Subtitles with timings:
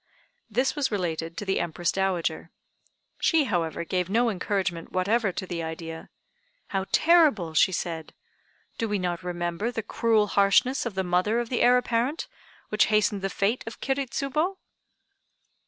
[0.49, 2.49] This was related to the Empress Dowager.
[3.19, 6.09] She, however, gave no encouragement whatever to the idea,
[6.69, 8.15] "How terrible!" she said.
[8.79, 12.25] "Do we not remember the cruel harshness of the mother of the Heir apparent,
[12.69, 14.57] which hastened the fate of Kiri Tsubo!"